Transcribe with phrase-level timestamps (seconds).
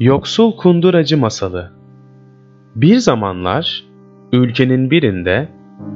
[0.00, 1.72] Yoksul Kunduracı Masalı
[2.76, 3.84] Bir zamanlar
[4.32, 5.48] ülkenin birinde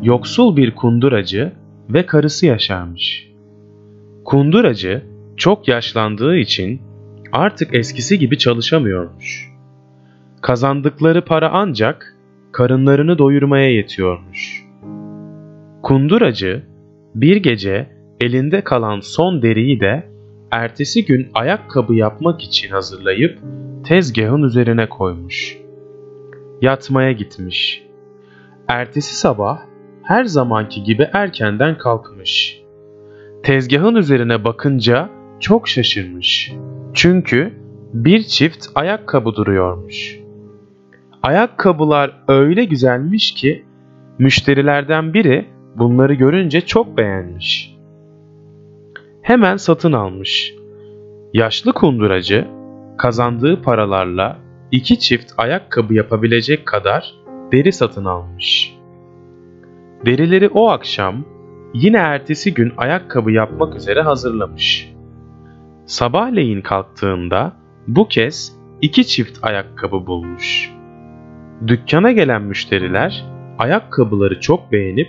[0.02, 1.53] yoksul bir kunduracı
[1.91, 3.29] ve karısı yaşarmış.
[4.25, 5.03] Kunduracı
[5.37, 6.83] çok yaşlandığı için
[7.33, 9.53] artık eskisi gibi çalışamıyormuş.
[10.41, 12.16] Kazandıkları para ancak
[12.53, 14.64] karınlarını doyurmaya yetiyormuş.
[15.82, 16.62] Kunduracı
[17.14, 17.89] bir gece
[18.21, 20.11] elinde kalan son deriyi de
[20.53, 23.39] ertesi gün ayakkabı yapmak için hazırlayıp
[23.85, 25.59] tezgahın üzerine koymuş.
[26.63, 27.82] Yatmaya gitmiş.
[28.68, 29.59] Ertesi sabah
[30.03, 32.62] her zamanki gibi erkenden kalkmış.
[33.42, 35.09] Tezgahın üzerine bakınca
[35.41, 36.53] çok şaşırmış.
[36.95, 37.53] Çünkü
[37.95, 40.19] bir çift ayakkabı duruyormuş.
[41.23, 43.64] Ayakkabılar öyle güzelmiş ki
[44.19, 47.81] müşterilerden biri bunları görünce çok beğenmiş.
[49.22, 50.55] Hemen satın almış.
[51.34, 52.48] Yaşlı kunduracı
[52.98, 54.39] kazandığı paralarla
[54.70, 57.15] iki çift ayakkabı yapabilecek kadar
[57.53, 58.77] deri satın almış.
[60.06, 61.25] Derileri o akşam
[61.75, 64.93] yine ertesi gün ayakkabı yapmak üzere hazırlamış.
[65.87, 67.53] Sabahleyin kalktığında
[67.89, 70.73] bu kez iki çift ayakkabı bulmuş.
[71.67, 73.25] Dükkana gelen müşteriler
[73.59, 75.09] ayakkabıları çok beğenip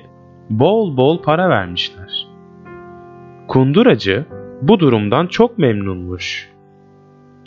[0.49, 2.32] bol bol para vermişler.
[3.53, 4.25] Kunduracı
[4.61, 6.49] bu durumdan çok memnunmuş.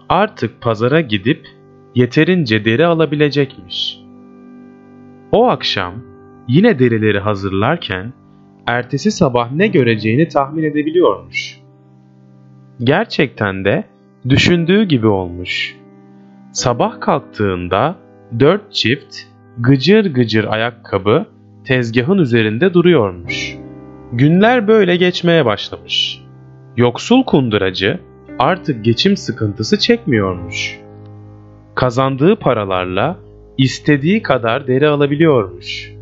[0.08, 1.48] Artık pazara gidip
[1.94, 4.00] yeterince deri alabilecekmiş.
[5.32, 5.94] O akşam
[6.48, 8.12] yine derileri hazırlarken
[8.66, 11.60] ertesi sabah ne göreceğini tahmin edebiliyormuş.
[12.80, 13.84] Gerçekten de
[14.28, 15.76] düşündüğü gibi olmuş.
[16.52, 17.96] Sabah kalktığında
[18.40, 19.16] dört çift
[19.58, 21.26] gıcır gıcır ayakkabı
[21.64, 23.65] tezgahın üzerinde duruyormuş.
[24.16, 26.22] Günler böyle geçmeye başlamış.
[26.76, 28.00] Yoksul kunduracı
[28.38, 30.80] artık geçim sıkıntısı çekmiyormuş.
[31.74, 33.16] Kazandığı paralarla
[33.58, 35.92] istediği kadar deri alabiliyormuş.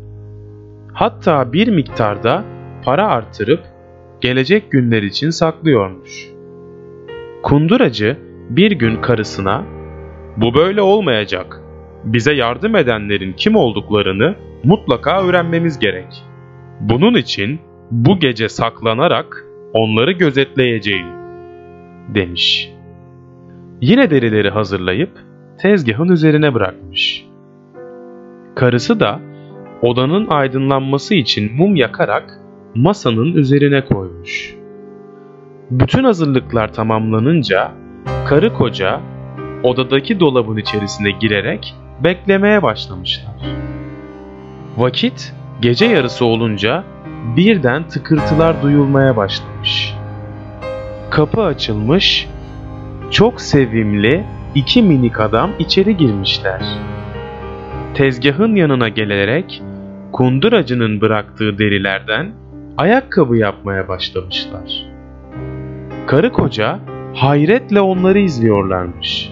[0.93, 2.43] Hatta bir miktarda
[2.83, 3.59] para arttırıp
[4.21, 6.29] gelecek günler için saklıyormuş.
[7.43, 8.17] Kunduracı
[8.49, 9.63] bir gün karısına
[10.37, 11.61] "Bu böyle olmayacak.
[12.03, 16.23] Bize yardım edenlerin kim olduklarını mutlaka öğrenmemiz gerek.
[16.79, 17.59] Bunun için
[17.91, 21.15] bu gece saklanarak onları gözetleyeceğim."
[22.07, 22.71] demiş.
[23.81, 25.09] Yine derileri hazırlayıp
[25.57, 27.25] tezgahın üzerine bırakmış.
[28.55, 29.19] Karısı da
[29.81, 32.39] odanın aydınlanması için mum yakarak
[32.75, 34.55] masanın üzerine koymuş.
[35.71, 37.71] Bütün hazırlıklar tamamlanınca
[38.27, 39.01] karı koca
[39.63, 43.35] odadaki dolabın içerisine girerek beklemeye başlamışlar.
[44.77, 46.83] Vakit gece yarısı olunca
[47.35, 49.93] birden tıkırtılar duyulmaya başlamış.
[51.09, 52.27] Kapı açılmış,
[53.11, 54.25] çok sevimli
[54.55, 56.61] iki minik adam içeri girmişler.
[57.93, 59.63] Tezgahın yanına gelerek
[60.11, 62.31] kunduracının bıraktığı derilerden
[62.77, 64.85] ayakkabı yapmaya başlamışlar.
[66.07, 66.79] Karı koca
[67.13, 69.31] hayretle onları izliyorlarmış.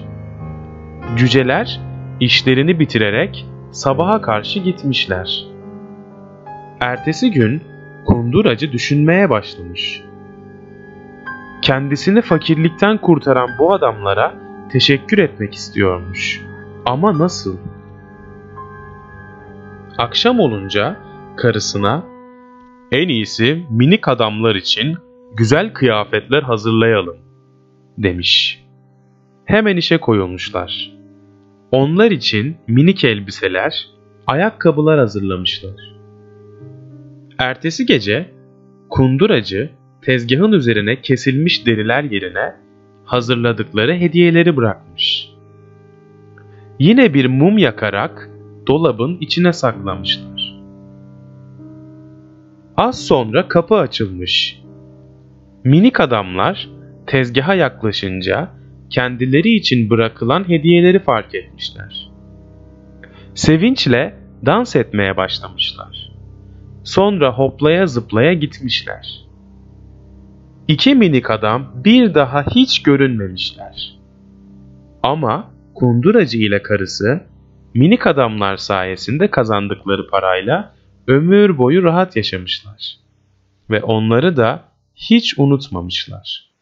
[1.18, 1.80] Cüceler
[2.20, 5.46] işlerini bitirerek sabaha karşı gitmişler.
[6.80, 7.62] Ertesi gün
[8.06, 10.04] kunduracı düşünmeye başlamış.
[11.62, 14.34] Kendisini fakirlikten kurtaran bu adamlara
[14.72, 16.42] teşekkür etmek istiyormuş.
[16.86, 17.58] Ama nasıl?
[19.98, 20.98] Akşam olunca
[21.38, 22.04] karısına
[22.92, 24.98] en iyisi minik adamlar için
[25.38, 27.18] güzel kıyafetler hazırlayalım
[27.98, 28.64] demiş.
[29.46, 30.92] Hemen işe koyulmuşlar.
[31.72, 33.88] Onlar için minik elbiseler,
[34.28, 35.94] ayakkabılar hazırlamışlar.
[37.38, 38.30] Ertesi gece
[38.90, 39.70] kunduracı
[40.02, 42.56] tezgahın üzerine kesilmiş deriler yerine
[43.06, 45.30] hazırladıkları hediyeleri bırakmış.
[46.80, 48.30] Yine bir mum yakarak
[48.68, 50.60] dolabın içine saklamışlar.
[52.78, 54.62] Az sonra kapı açılmış.
[55.64, 56.70] Minik adamlar
[57.08, 58.50] tezgaha yaklaşınca
[58.90, 62.10] kendileri için bırakılan hediyeleri fark etmişler.
[63.36, 64.16] Sevinçle
[64.46, 66.13] dans etmeye başlamışlar.
[66.84, 69.26] Sonra hoplaya zıplaya gitmişler.
[70.68, 74.00] İki minik adam bir daha hiç görünmemişler.
[75.04, 77.24] Ama kunduracı ile karısı
[77.74, 80.74] minik adamlar sayesinde kazandıkları parayla
[81.08, 82.98] ömür boyu rahat yaşamışlar.
[83.70, 84.64] Ve onları da
[84.96, 86.53] hiç unutmamışlar.